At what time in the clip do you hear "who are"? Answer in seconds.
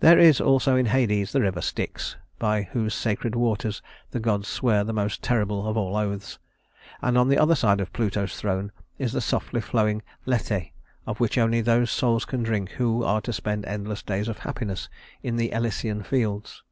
12.72-13.22